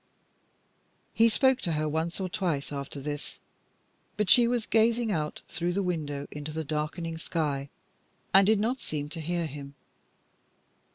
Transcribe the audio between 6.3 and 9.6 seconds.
into the darkening sky, and did not seem to hear